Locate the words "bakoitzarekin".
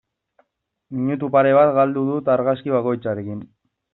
2.79-3.47